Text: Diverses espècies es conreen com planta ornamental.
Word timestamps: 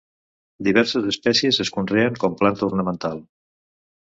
Diverses 0.67 1.05
espècies 1.11 1.59
es 1.65 1.71
conreen 1.77 2.19
com 2.25 2.39
planta 2.41 2.67
ornamental. 2.71 3.23